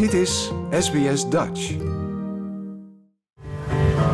[0.00, 1.68] Dit is SBS Dutch.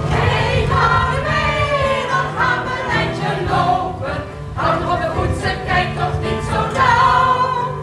[0.08, 4.16] Hey, ga mee, dan gaan we een eindje lopen.
[4.54, 7.74] Houd op de voeten, kijk toch niet zo nauw.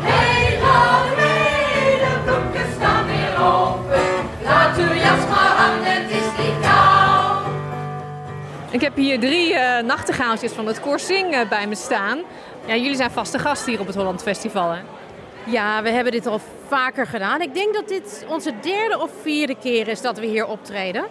[0.00, 4.06] Hey, ga mee, de broeken staan weer open.
[4.42, 7.52] Laat uw jas maar aan, het is niet koud.
[8.70, 12.18] Ik heb hier drie eh nachtegaaltjes van het Korsing eh, bij me staan.
[12.66, 14.80] Ja, jullie zijn vaste gast hier op het Holland Festival, hè?
[15.44, 17.40] Ja, we hebben dit al vaker gedaan.
[17.40, 21.04] Ik denk dat dit onze derde of vierde keer is dat we hier optreden.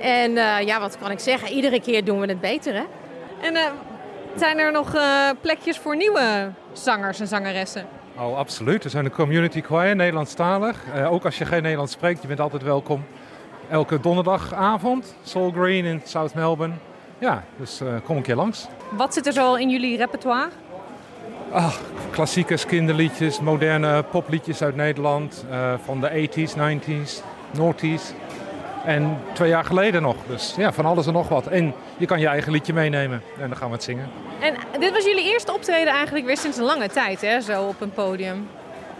[0.00, 1.52] En eh, ja, wat kan ik zeggen?
[1.52, 2.84] Iedere keer doen we het beter, hè?
[3.40, 3.62] En eh,
[4.36, 7.86] zijn er nog eh, plekjes voor nieuwe zangers en zangeressen?
[8.18, 8.84] Oh, absoluut.
[8.84, 10.84] Er zijn een community choir, Nederlandstalig.
[10.94, 13.04] Eh, ook als je geen Nederlands spreekt, je bent altijd welkom.
[13.70, 16.74] Elke donderdagavond, Soul Green in South Melbourne.
[17.18, 18.66] Ja, dus eh, kom een keer langs.
[18.90, 20.48] Wat zit er zo in jullie repertoire?
[21.52, 21.74] Ah,
[22.10, 25.44] klassiekers, kinderliedjes, moderne popliedjes uit Nederland.
[25.50, 28.12] eh, van de 80s, 90s, noughties.
[28.84, 30.16] En twee jaar geleden nog.
[30.26, 31.46] Dus ja, van alles en nog wat.
[31.46, 34.08] En je kan je eigen liedje meenemen en dan gaan we het zingen.
[34.40, 37.40] En dit was jullie eerste optreden eigenlijk weer sinds een lange tijd, hè?
[37.40, 38.48] Zo op een podium.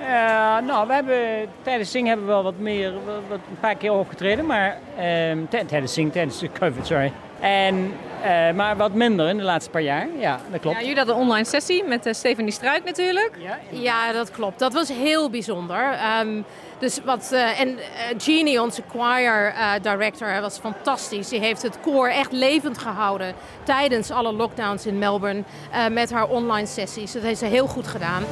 [0.09, 1.19] Ja, nou, we hebben
[1.63, 5.39] tijdens zingen hebben we wel wat meer, wat, wat- een paar keer opgetreden, maar ehm,
[5.49, 7.13] tij- tijdens zingen, tijdens de COVID, sorry.
[7.41, 10.77] En, eh, maar wat minder in de laatste paar jaar, ja, dat klopt.
[10.77, 13.31] Ja, jullie hadden een online sessie met eh, Stephanie Struik natuurlijk.
[13.39, 14.59] Ja, Ja, dat klopt.
[14.59, 15.93] Dat was heel bijzonder.
[15.93, 16.43] Ehm,
[16.81, 17.79] dus wat, eh, en
[18.19, 21.29] Jeannie, onze choir eh, director, was fantastisch.
[21.29, 26.29] Die heeft het koor echt levend gehouden tijdens alle lockdowns in Melbourne eh, met haar
[26.29, 27.13] online sessies.
[27.13, 28.23] Dat heeft ze heel goed gedaan.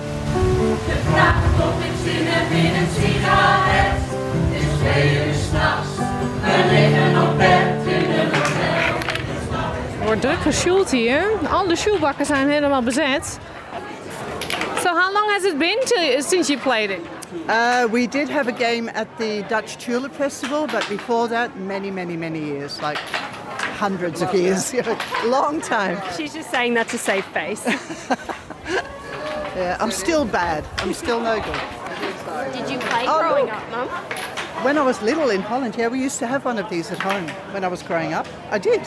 [0.87, 3.97] Je vraagt of ik zin heb in een sigaret.
[4.51, 5.89] Het is twee uur s'nachts,
[6.43, 7.68] we liggen op bed
[10.09, 11.23] wordt druk gesjoeld hier.
[11.51, 13.39] Alle sjoelbakken zijn helemaal bezet.
[14.83, 17.01] So how long has it been to, since you played it?
[17.49, 21.91] Uh, we did have a game at the Dutch Tulip Festival, but before that, many,
[21.91, 22.99] many, many years, like
[23.79, 24.73] hundreds of years,
[25.25, 25.99] long time.
[26.17, 27.63] She's just saying that to save face.
[29.57, 30.63] Yeah, I'm still bad.
[30.83, 31.61] I'm still no good.
[32.53, 33.55] Did you play Oh, growing look.
[33.55, 33.89] up, Mum?
[34.65, 36.99] When I was little in Holland, yeah, we used to have one of these at
[37.03, 38.27] home when I was growing up.
[38.53, 38.81] I did.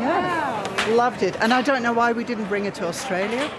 [0.00, 0.43] Yeah.
[0.88, 1.36] Loved it.
[1.40, 3.50] And I don't know why we didn't bring it to Australia.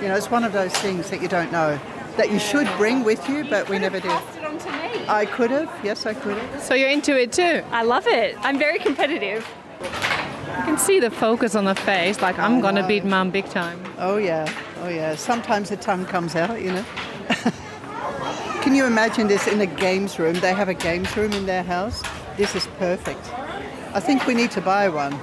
[0.00, 1.78] You know, it's one of those things that you don't know
[2.18, 4.10] that you should bring with you, but we never did.
[4.10, 5.06] Passed it on to me.
[5.08, 5.72] I could have.
[5.84, 6.62] Yes, I could have.
[6.62, 7.62] So you're into it too?
[7.70, 8.36] I love it.
[8.40, 9.46] I'm very competitive.
[9.80, 13.80] You can see the focus on the face, like I'm gonna beat mum big time.
[13.98, 14.52] Oh yeah,
[14.82, 15.14] oh yeah.
[15.14, 16.84] Sometimes the tongue comes out, you know.
[18.62, 20.34] Can you imagine this in a games room?
[20.34, 22.02] They have a games room in their house.
[22.36, 23.24] This is perfect.
[23.94, 25.14] I think we need to buy one.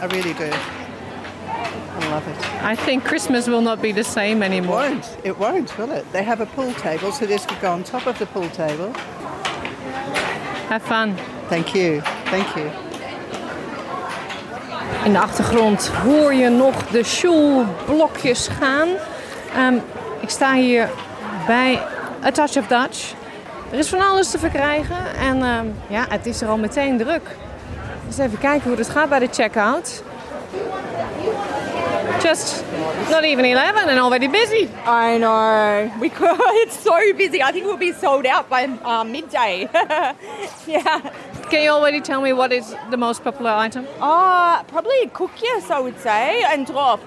[0.00, 0.50] I really do.
[2.10, 2.64] I love it.
[2.64, 4.76] I think Christmas will not be the same It anymore.
[4.76, 5.16] won't.
[5.22, 6.04] It won't, will it?
[6.12, 8.92] They have a pool table, so this could go on top of the pool table.
[10.68, 11.16] Have fun.
[11.48, 12.00] Thank you.
[12.24, 12.70] Thank you.
[15.04, 18.88] In de achtergrond hoor je nog de sjoelblokjes gaan.
[19.54, 19.74] Ehm,
[20.20, 20.88] ik sta hier
[21.46, 21.82] bij
[22.24, 23.12] A Touch of Dutch.
[23.70, 27.36] Er is van alles te verkrijgen en ehm, ja, het is er al meteen druk.
[28.06, 30.02] Dus even kijken hoe het gaat bij de checkout.
[32.22, 32.64] Just
[33.10, 34.68] not even 11 and already busy.
[34.84, 35.92] I know.
[36.00, 37.42] We could, it's so busy.
[37.42, 39.68] I think we'll be sold out by um, midday.
[40.66, 41.12] yeah.
[41.50, 43.86] Can you already tell me what is the most popular item?
[44.00, 47.00] Uh, probably cook yes, I would say, and drop.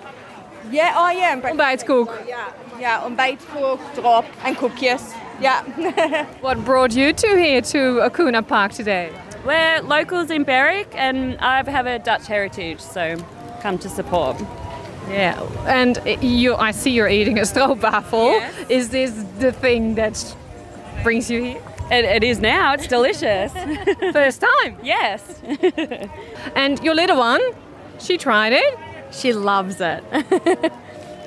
[0.72, 1.34] Yeah, oh yeah.
[1.34, 1.86] and breakfast.
[1.86, 2.28] Ontbijtkoek.
[2.28, 5.14] Yeah, yeah, ontbijtkoek, drop, and koekjes.
[5.40, 6.26] Yeah.
[6.42, 9.12] What brought you to here to Akoonah Park today?
[9.46, 13.18] We're locals in Berwick and I have a Dutch heritage, so
[13.62, 14.42] come to support.
[15.10, 18.40] Yeah, and you, I see you're eating a stroopwafel.
[18.40, 18.70] Yes.
[18.70, 20.36] Is this the thing that
[21.04, 21.62] brings you here?
[21.92, 23.52] It, it is now, it's delicious.
[24.14, 24.78] First time.
[24.84, 25.22] yes.
[26.56, 27.42] And your little one,
[28.00, 28.78] she tried it.
[29.12, 30.04] she loves it.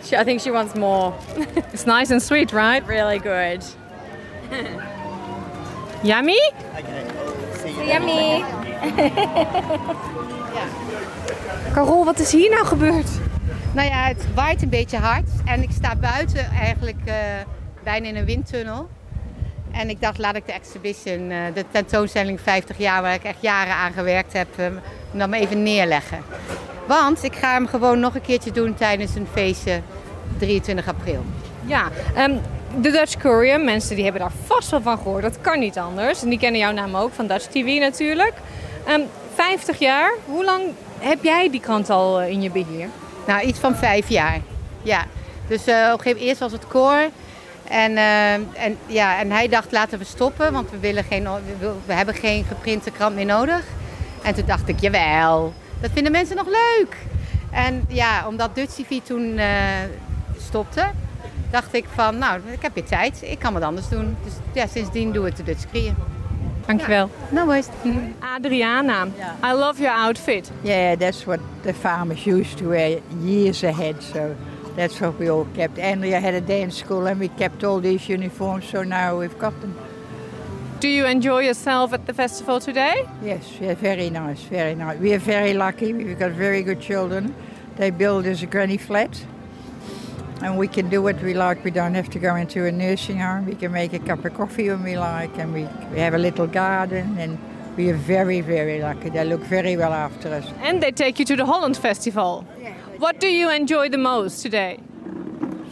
[0.02, 1.14] she, I think she wants more.
[1.72, 2.84] It's nice and sweet, right?
[2.86, 3.62] Really good.
[6.02, 6.40] Yummy?
[7.86, 8.44] Yummy.
[11.74, 13.08] Carol, wat is hier nou gebeurd?
[13.76, 17.14] Nou ja, het waait een beetje hard en ik sta buiten eigenlijk eh,
[17.82, 18.88] bijna in een windtunnel.
[19.72, 23.36] En ik dacht, laat ik de exhibition, eh, de tentoonstelling 50 jaar, waar ik echt
[23.40, 24.66] jaren aan gewerkt heb, eh,
[25.10, 26.18] dan even neerleggen.
[26.86, 29.80] Want ik ga hem gewoon nog een keertje doen tijdens een feestje
[30.38, 31.24] 23 april.
[31.64, 32.36] Ja, ehm,
[32.80, 35.22] de Dutch Courier, mensen die hebben daar vast wel van gehoord.
[35.22, 36.22] Dat kan niet anders.
[36.22, 38.34] En die kennen jouw naam ook van Dutch TV natuurlijk.
[38.86, 39.00] Ehm
[39.34, 40.62] 50 jaar, hoe lang
[40.98, 42.88] heb jij die krant al in je beheer?
[43.26, 44.40] Nou, iets van vijf jaar.
[44.82, 45.04] Ja.
[45.48, 47.08] Dus eh, op een gegeven moment eerst was het koor.
[47.68, 51.28] En, eh, en, ja, en hij dacht, laten we stoppen, want we, willen geen,
[51.86, 53.64] we, hebben geen geprinte krant meer nodig.
[54.22, 56.96] En toen dacht ik, jawel, dat vinden mensen nog leuk.
[57.50, 59.48] En ja, omdat Dutch TV toen eh,
[60.38, 60.90] stopte,
[61.50, 64.16] dacht ik van, nou, ik heb weer tijd, ik kan wat anders doen.
[64.24, 66.15] Dus ja, sindsdien doe ik de Dutch Kriën.
[66.66, 67.10] Dankjewel.
[67.30, 67.70] Nou, is
[68.36, 69.08] Adriana,
[69.42, 70.50] I love your outfit.
[70.64, 74.02] Yeah, that's what the farmers used to wear years ahead.
[74.02, 74.34] So
[74.74, 75.78] that's what we all kept.
[75.78, 78.64] Andrea had a dance school and we kept all these uniforms.
[78.68, 79.78] So now we've got them.
[80.80, 83.08] Do you enjoy yourself at the festival today?
[83.22, 84.98] Yes, yeah, very nice, very nice.
[84.98, 85.92] We are very lucky.
[85.92, 87.34] We've got very good children.
[87.76, 89.24] They build us a granny flat.
[90.42, 91.64] And we can do what we like.
[91.64, 93.46] We don't have to go into a nursing home.
[93.46, 95.36] We can make a cup of coffee when we like.
[95.38, 95.62] And we,
[95.92, 97.16] we have a little garden.
[97.18, 97.38] And
[97.76, 99.10] we are very, very lucky.
[99.10, 100.46] They look very well after us.
[100.62, 102.46] And they take you to the Holland Festival.
[102.98, 104.80] What do you enjoy the most today?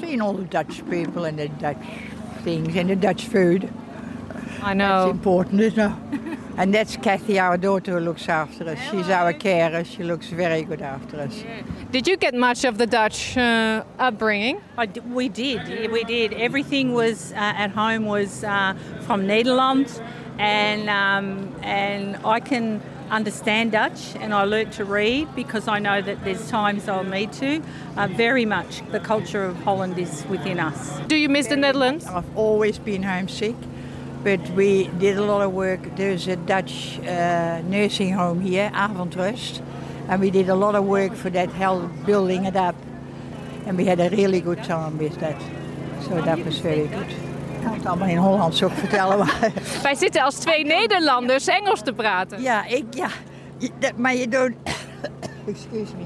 [0.01, 1.79] Seeing all the Dutch people and the Dutch
[2.43, 3.73] things and the Dutch food.
[4.63, 5.09] I know.
[5.09, 6.21] It's important, isn't it?
[6.57, 8.79] And that's Kathy, our daughter, who looks after us.
[8.91, 9.85] She's our carer.
[9.85, 11.45] She looks very good after us.
[11.91, 14.61] Did you get much of the Dutch uh, upbringing?
[14.79, 16.33] I d- we did, we did.
[16.35, 18.75] Everything was uh, at home was uh,
[19.07, 19.89] from Nederland,
[20.39, 22.81] and um, and I can
[23.11, 27.33] understand Dutch, and I learnt to read because I know that there's times I'll need
[27.35, 27.63] to.
[27.97, 30.99] Uh, very much, the culture of Holland is within us.
[31.07, 32.07] Do you miss the Netherlands?
[32.07, 33.55] I've always been homesick,
[34.25, 35.81] but we did a lot of work.
[35.97, 39.61] There's a Dutch uh, nursing home here, Avondrust,
[40.09, 42.75] and we did a lot of work for that, help building it up,
[43.67, 45.41] and we had a really good time with that.
[46.09, 47.11] So that was very good.
[47.11, 49.51] Ik kan het allemaal in Hollands ook vertellen, maar...
[49.83, 52.43] Wij zitten als twee Nederlanders Engels te praten.
[52.43, 53.09] Ja, ik, ja.
[53.97, 54.53] Maar je doet...
[55.49, 56.05] Excuse me.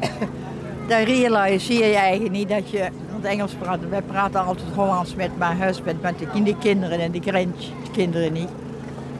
[0.88, 2.88] Dan realiseer je eigenlijk niet dat je
[3.24, 3.88] Engels praat.
[3.88, 8.48] Wij praten altijd Hollands met mijn husband, met de, kinderen en de grandkinderen niet.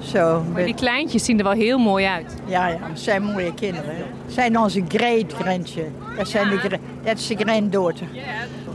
[0.01, 0.45] Zo.
[0.53, 2.35] Maar die kleintjes zien er wel heel mooi uit.
[2.45, 3.97] Ja, ja, zijn mooie kinderen.
[3.97, 5.85] Het zijn onze great grandje.
[6.17, 8.07] Dat, zijn de, dat is de granddaughter.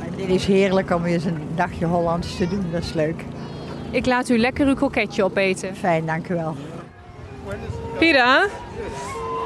[0.05, 2.65] En dit is heerlijk om weer eens een dagje Hollands te doen.
[2.71, 3.23] Dat is leuk.
[3.91, 5.75] Ik laat u lekker uw kroketje opeten.
[5.75, 6.55] Fijn, dank u wel.
[7.99, 8.49] Peter,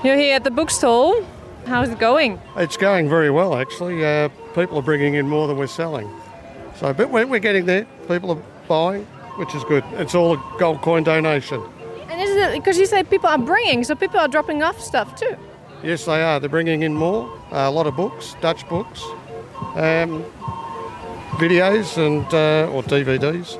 [0.03, 1.23] you're here at the bookstall.
[1.65, 2.39] How's it going?
[2.57, 4.03] It's going very well, actually.
[4.03, 6.09] Uh, people are bringing in more than we're selling.
[6.75, 7.85] So, but we're, we're getting there.
[8.07, 9.05] People are buying,
[9.37, 9.83] which is good.
[9.93, 11.61] It's all a gold coin donation.
[12.09, 15.15] And is it because you say people are bringing, so people are dropping off stuff
[15.15, 15.37] too?
[15.83, 16.39] Yes, they are.
[16.39, 17.29] They're bringing in more.
[17.51, 19.03] Uh, a lot of books, Dutch books,
[19.75, 20.23] um,
[21.37, 23.57] videos, and uh, or DVDs,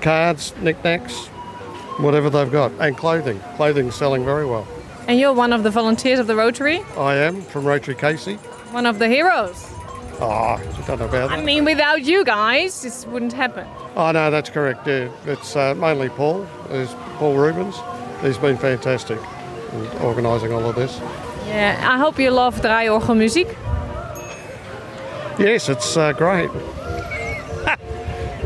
[0.00, 1.26] cards, knickknacks,
[1.98, 3.38] whatever they've got, and clothing.
[3.56, 4.66] Clothing's selling very well.
[5.08, 8.34] And you're one of the volunteers of the Rotary, I am from Rotary Casey.
[8.70, 9.68] one of the heroes.
[10.20, 11.30] Oh, you don't know about that.
[11.32, 13.66] I mean, without you guys, this wouldn't happen.
[13.96, 14.86] Oh no, that's correct.
[14.86, 16.46] Yeah, it's uh, mainly Paul.
[16.68, 17.76] There's Paul Rubens.
[18.20, 19.18] He's been fantastic
[19.72, 20.96] in organising all of this.
[21.46, 23.56] Yeah, I hope you love draaiorgelmuziek.
[25.38, 26.50] Yes, it's uh, great.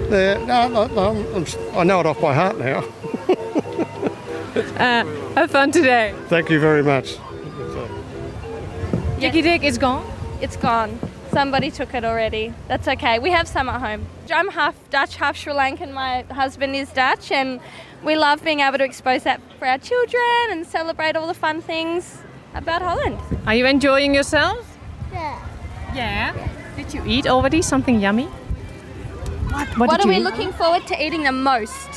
[0.09, 1.45] yeah, no, no, no,
[1.75, 2.83] I know it off by heart now.
[4.57, 5.05] Uh,
[5.35, 6.15] have fun today.
[6.29, 7.17] Thank you very much.
[9.19, 10.05] Dikkie Dik is gone.
[10.41, 10.99] It's gone.
[11.33, 12.53] Somebody took it already.
[12.69, 13.19] That's okay.
[13.19, 14.07] We have some at home.
[14.33, 15.93] I'm half Dutch, half Sri Lankan.
[15.93, 17.61] My husband is Dutch, and
[18.03, 21.61] we love being able to expose that for our children and celebrate all the fun
[21.61, 22.19] things
[22.55, 23.19] about Holland.
[23.47, 24.79] Are you enjoying yourself?
[25.13, 25.47] Yeah.
[25.95, 26.49] Yeah.
[26.77, 28.25] Did you eat already something yummy?
[29.53, 30.23] What, What, did are we eat?
[30.23, 31.89] looking forward to eating the most?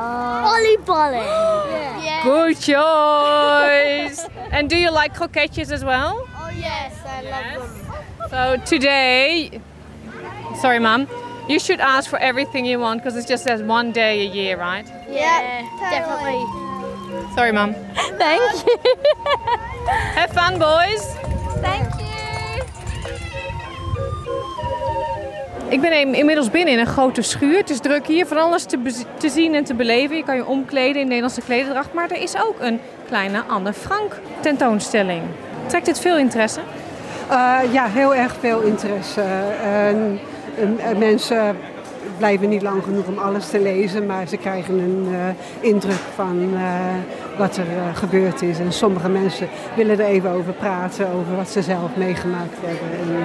[0.00, 1.16] Ollie bolly.
[1.16, 2.02] yeah.
[2.02, 2.24] yeah.
[2.24, 4.26] Good choice.
[4.50, 6.26] and do you like croquetjes as well?
[6.36, 7.88] Oh yes, I love
[8.18, 8.30] them.
[8.30, 9.60] So today,
[10.60, 11.08] sorry, mum,
[11.48, 14.56] you should ask for everything you want because it just says one day a year,
[14.56, 14.86] right?
[15.08, 16.70] Yeah, definitely.
[17.34, 17.74] Sorry, mum.
[17.94, 18.78] Thank you.
[20.14, 21.29] Have fun, boys.
[25.70, 27.56] Ik ben in- inmiddels binnen in een grote schuur.
[27.56, 28.64] Het is druk hier, van alles
[29.18, 30.16] te, zien en te beleven.
[30.16, 31.92] Je kan je omkleden in Nederlandse klederdracht.
[31.92, 35.22] Maar er is ook een kleine Anne Frank tentoonstelling.
[35.66, 36.60] Trekt dit veel interesse?
[37.28, 39.20] Eh, ja, heel erg veel interesse.
[39.20, 41.56] Eh, mensen
[42.18, 46.58] blijven niet lang genoeg om alles te lezen, maar ze krijgen een eh, indruk van
[47.38, 48.58] wat er gebeurd is.
[48.58, 53.16] En sommige mensen willen er even over praten, over wat ze zelf meegemaakt hebben en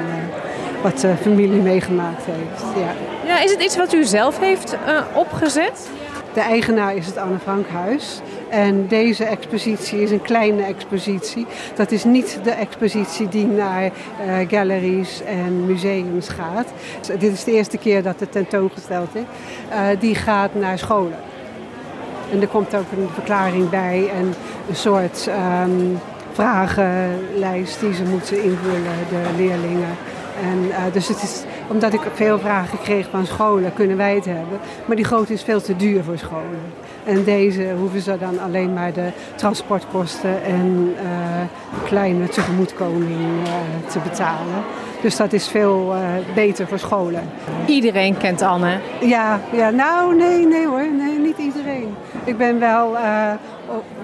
[0.85, 2.63] wat de familie meegemaakt heeft.
[2.77, 2.93] Ja.
[3.27, 5.89] Ja, is het iets wat u zelf heeft eh, opgezet?
[6.33, 8.21] De eigenaar is het Anne Frank Huis.
[8.49, 11.45] En deze expositie is een kleine expositie.
[11.75, 13.91] Dat is niet de expositie die naar eh,
[14.47, 16.67] galleries en museums gaat.
[16.99, 19.21] Dus dit is de eerste keer dat het tentoongesteld is.
[19.69, 21.19] Eh, die gaat naar scholen.
[22.31, 24.33] En er komt ook een verklaring bij en
[24.69, 25.95] een soort ehm,
[26.31, 29.97] vragenlijst die ze moeten invullen, de leerlingen.
[30.41, 34.25] En, eh, dus het is, omdat ik veel vragen kreeg van scholen, kunnen wij het
[34.25, 34.59] hebben.
[34.85, 36.61] Maar die grote is veel te duur voor scholen.
[37.03, 43.99] En deze hoeven ze dan alleen maar de transportkosten en eh, kleine tegemoetkoming eh, te
[43.99, 44.63] betalen.
[45.01, 45.95] Dus dat is veel
[46.35, 47.23] beter voor scholen.
[47.65, 48.79] Iedereen kent Anne.
[49.01, 51.95] Ja, ja, nou nee, nee hoor, nee, niet iedereen.
[52.25, 53.31] Ik ben wel eh,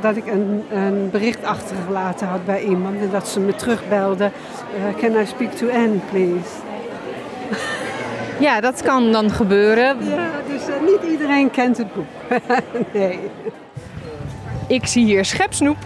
[0.01, 4.23] dat ik een, een bericht achtergelaten had bij iemand en dat ze me terugbelde.
[4.75, 6.49] eh, can I speak to Anne, please?
[8.39, 10.05] Ja, dat kan dan gebeuren.
[10.05, 12.05] Ja, dus eh, niet iedereen kent het boek.
[12.93, 13.19] nee.
[14.67, 15.77] Ik zie hier schepsnoep.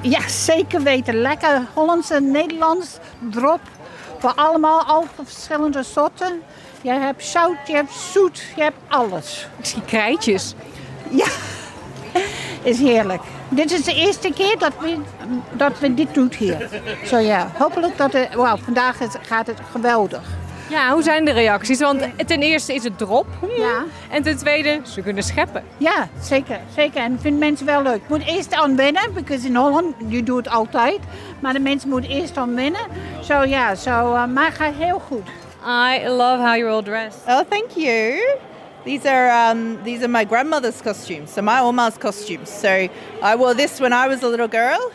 [0.00, 1.14] Ja, zeker weten.
[1.14, 2.98] Lekker Hollands en Nederlands
[3.30, 3.60] drop.
[4.18, 6.42] Voor allemaal al verschillende soorten.
[6.80, 9.48] Je hebt zout, je hebt zoet, je hebt alles.
[9.58, 10.54] Ik zie krijtjes.
[11.08, 11.26] Ja,
[12.62, 13.22] is heerlijk.
[13.48, 14.96] Dit is de eerste keer dat we,
[15.52, 16.68] dat we dit doen hier.
[17.04, 18.34] Zo ja, hopelijk dat het...
[18.34, 20.22] Wauw, vandaag gaat het geweldig.
[20.70, 21.80] Ja, hoe zijn de reacties?
[21.80, 23.26] Want ten eerste is het drop.
[23.56, 23.84] Ja.
[24.10, 25.64] En ten tweede, ze kunnen scheppen.
[25.76, 26.60] Ja, zeker.
[26.74, 27.02] zeker.
[27.02, 28.00] En vinden mensen wel leuk.
[28.08, 30.98] Moet eerst aan wennen, because in Holland, je doet het altijd.
[31.40, 32.80] Maar de mensen moeten eerst aan wennen.
[33.20, 35.28] Zo ja, zo, eh, maar gaat heel goed.
[35.66, 37.20] I love how you're all dressed.
[37.26, 38.20] Oh, thank you.
[38.84, 42.48] These are um, these are my grandmother's costumes, so my Oma's costumes.
[42.48, 42.88] So
[43.22, 44.90] I wore this when I was a little girl,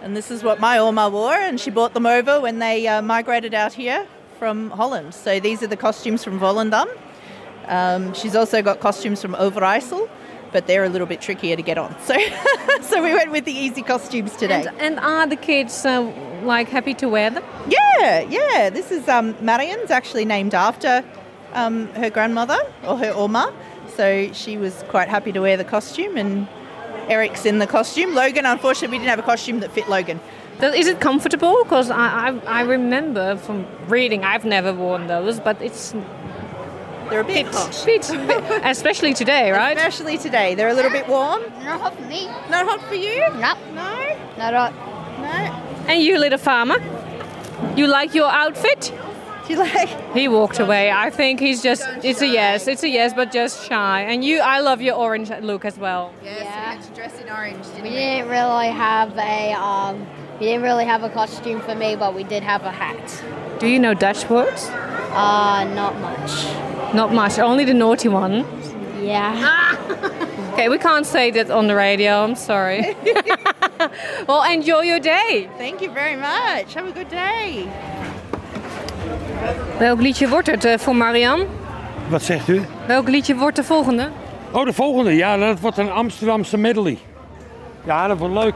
[0.00, 3.02] and this is what my Oma wore, and she brought them over when they uh,
[3.02, 4.06] migrated out here
[4.38, 5.12] from Holland.
[5.12, 6.86] So these are the costumes from Volendam.
[7.66, 10.08] Um, she's also got costumes from Overijssel,
[10.52, 11.96] but they're a little bit trickier to get on.
[12.02, 12.16] So
[12.80, 14.66] so we went with the easy costumes today.
[14.68, 16.02] And, and are the kids uh,
[16.44, 17.42] like happy to wear them?
[17.68, 18.70] Yeah, yeah.
[18.70, 21.04] This is um, Marian's actually named after
[21.54, 23.52] um, her grandmother or her Oma,
[23.96, 26.16] so she was quite happy to wear the costume.
[26.16, 26.48] And
[27.08, 28.14] Eric's in the costume.
[28.14, 30.20] Logan, unfortunately, we didn't have a costume that fit Logan.
[30.62, 31.64] Is it comfortable?
[31.64, 35.92] Because I, I, I remember from reading, I've never worn those, but it's
[37.08, 38.10] They're a bit Bit- hot, bit-
[38.64, 39.76] especially today, right?
[39.76, 41.40] Especially today, they're a little bit warm.
[41.64, 42.26] Not hot for me.
[42.50, 43.18] Not hot for you?
[43.40, 43.54] No.
[43.74, 44.18] No.
[44.36, 44.72] Not hot.
[45.18, 45.86] No.
[45.88, 46.76] And you, little farmer,
[47.74, 48.92] you like your outfit?
[49.50, 50.14] Do you like?
[50.14, 50.92] He walked away.
[50.92, 51.82] I think he's just.
[52.04, 52.68] It's a yes.
[52.68, 54.02] It's a yes, but just shy.
[54.02, 56.12] And you, I love your orange look as well.
[56.22, 57.66] Yes, we had to dress in orange.
[57.82, 60.06] we didn't really have a um,
[60.38, 63.24] we didn't really have a costume for me, but we did have a hat.
[63.58, 64.68] Do you know Dutch words?
[64.68, 66.94] Uh, not much.
[66.94, 67.40] Not much.
[67.40, 68.46] Only the naughty one.
[69.02, 69.76] Yeah.
[70.52, 72.22] Okay, we can't say that on the radio.
[72.22, 72.94] I'm sorry.
[74.28, 75.48] well, enjoy your day.
[75.56, 76.74] Thank you very much.
[76.74, 77.66] Have a good day.
[79.78, 81.40] Welk liedje wordt het eh, voor Marian?
[82.08, 82.62] Wat zegt u?
[82.86, 84.08] Welk liedje wordt de volgende?
[84.50, 85.14] Oh, de volgende.
[85.16, 86.98] Ja, dat wordt een Amsterdamse medley.
[87.84, 88.54] Ja, dat wordt leuk.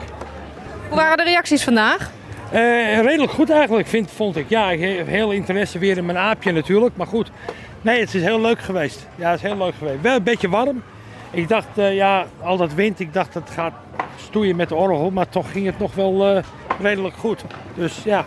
[0.88, 2.11] Hoe waren de reacties vandaag?
[2.50, 4.49] Eh, redelijk goed eigenlijk, vind, vond ik.
[4.49, 6.97] Ja, ik heb heel interesse weer in mijn aapje natuurlijk.
[6.97, 7.31] Maar goed,
[7.83, 9.07] nee, het is heel leuk geweest.
[9.14, 10.00] Ja, het is heel leuk geweest.
[10.00, 10.83] Wel een beetje warm.
[11.31, 13.75] Ik dacht, eh, ja, al dat wind, ik dacht het gaat
[14.17, 15.11] stoeien met de orgel.
[15.11, 16.43] Maar toch ging het nog wel
[16.81, 17.45] redelijk goed.
[17.75, 18.25] Dus ja,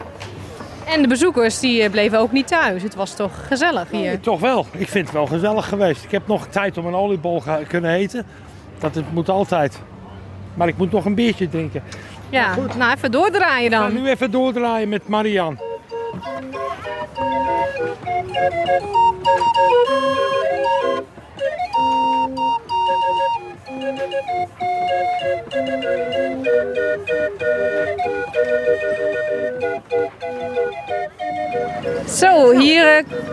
[0.88, 2.84] En de bezoekers die eh, bleven ook niet thuis.
[2.84, 4.02] Het was toch gezellig hier.
[4.02, 4.66] Nee, toch wel.
[4.72, 6.04] Ik vind het wel gezellig geweest.
[6.04, 8.26] Ik heb nog tijd om een oliebol kunnen eten.
[8.80, 9.80] Dat het moet altijd.
[10.54, 11.84] Maar ik moet nog een biertje drinken.
[12.30, 13.94] Ja, nou even doordraaien Ik ga dan.
[14.02, 15.60] nu even doordraaien met Marian.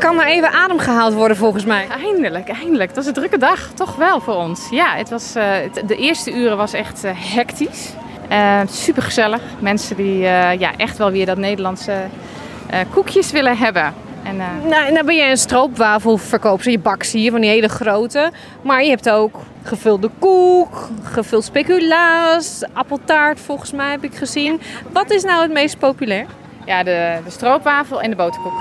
[0.05, 1.87] Kan maar even adem gehaald worden volgens mij.
[1.89, 2.87] Eindelijk, eindelijk.
[2.87, 4.69] Het was een drukke dag, toch wel voor ons.
[4.71, 5.55] Ja, het was, eh,
[5.87, 7.93] de eerste uren was echt eh, hectisch.
[8.67, 9.41] Super gezellig.
[9.59, 11.93] Mensen die eh, ja, echt wel weer dat Nederlandse
[12.71, 13.95] eh, koekjes willen hebben.
[14.23, 16.73] En, eh, Nou, nou ben je een stroopwafelverkoopster.
[16.73, 18.33] Je bakt hier van die hele grote.
[18.63, 24.61] Maar je hebt ook gevulde koek, gevuld speculaas, appeltaart volgens mij heb ik gezien.
[24.93, 26.27] Wat is nou het meest populair?
[26.67, 28.53] Ja, de, de stroopwafel en de boterkoek.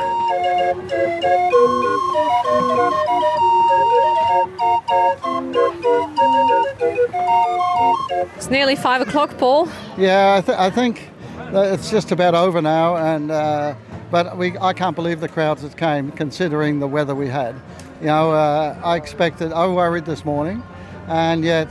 [8.35, 9.67] It's nearly five o'clock, Paul.
[9.97, 11.09] Yeah, I, th- I think
[11.53, 13.75] it's just about over now, and uh,
[14.11, 17.55] but we I can't believe the crowds that came, considering the weather we had.
[18.01, 20.61] You know, uh, I expected, I worried this morning,
[21.07, 21.69] and yet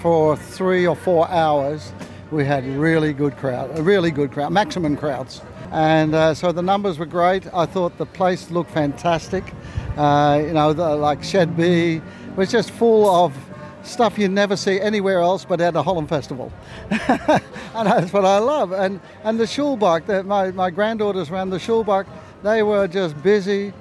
[0.00, 1.92] for three or four hours,
[2.30, 5.40] we had a really good crowd, a really good crowd, maximum crowds.
[5.70, 7.46] And uh, so the numbers were great.
[7.54, 9.44] I thought the place looked fantastic.
[9.96, 12.00] Uh, you know, the, like Shed B
[12.36, 13.34] was just full of
[13.82, 16.52] stuff you never see anywhere else but at a Holland Festival.
[16.90, 17.40] and
[17.86, 18.72] that's what I love.
[18.72, 22.06] And, and the sjoelbak, the, my, my granddaughters ran the sjoelbak,
[22.42, 23.72] they were just busy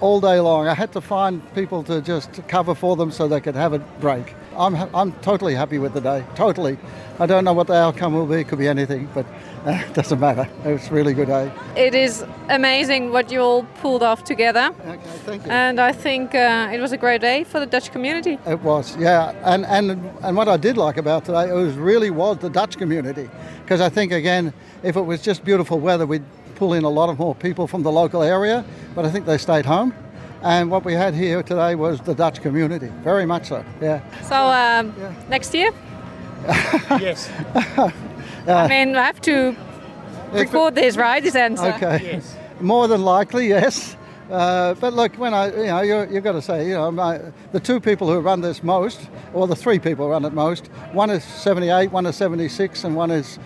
[0.00, 0.66] all day long.
[0.66, 3.78] I had to find people to just cover for them so they could have a
[3.78, 4.34] break.
[4.56, 6.78] I'm, I'm totally happy with the day, totally.
[7.18, 9.26] I don't know what the outcome will be, it could be anything, but
[9.66, 10.48] uh, it doesn't matter.
[10.64, 11.52] It was a really good day.
[11.76, 14.74] It is amazing what you all pulled off together.
[14.86, 15.50] Okay, thank you.
[15.52, 18.38] And I think uh, it was a great day for the Dutch community.
[18.46, 19.32] It was, yeah.
[19.44, 22.76] And, and, and what I did like about today, it was really was the Dutch
[22.76, 23.30] community.
[23.62, 26.24] Because I think, again, if it was just beautiful weather, we'd
[26.56, 29.38] pull in a lot of more people from the local area, but I think they
[29.38, 29.94] stayed home.
[30.42, 34.00] And what we had here today was the Dutch community, very much so, yeah.
[34.22, 34.92] So um,
[35.28, 35.70] next year?
[36.98, 37.30] yes.
[38.48, 39.56] I mean, I have to
[40.32, 41.22] record this, right?
[41.22, 41.72] This answer.
[41.74, 42.20] Okay.
[42.60, 43.96] More than likely, yes.
[44.30, 47.20] Uh, but look, when I, you know, you, you've got to say, you know, my,
[47.52, 49.00] the two people who run this most,
[49.34, 52.96] or the three people who run it most, one is 78, one is 76, and
[52.96, 53.38] one is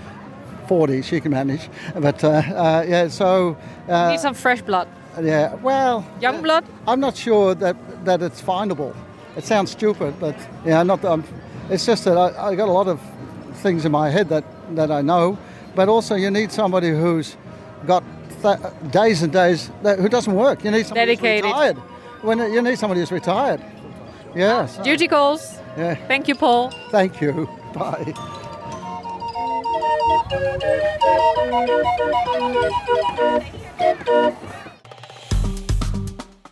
[0.69, 1.03] 40.
[1.03, 1.69] She can manage.
[1.95, 3.57] But uh, uh, yeah, so.
[3.89, 4.89] Uh, Need some fresh blood.
[5.23, 6.05] Yeah, well.
[6.21, 6.65] Young blood?
[6.87, 8.95] I'm not sure that, that it's findable.
[9.37, 11.05] It sounds stupid, but yeah, not.
[11.05, 11.25] Um,
[11.71, 13.01] it's just that I, I got a lot of
[13.57, 14.45] things in my head that,
[14.77, 15.39] that I know,
[15.75, 17.37] but also you need somebody who's
[17.87, 18.03] got
[18.43, 18.59] th-
[18.91, 20.65] days and days that, who doesn't work.
[20.65, 21.45] You need somebody Dedicated.
[21.45, 21.77] who's retired.
[22.23, 23.61] When you need somebody who's retired.
[24.35, 24.67] Yeah.
[24.67, 25.59] so- Duty calls.
[25.77, 25.95] Yeah.
[26.07, 26.71] Thank you, Paul.
[26.91, 27.49] Thank you.
[27.75, 28.15] Bye.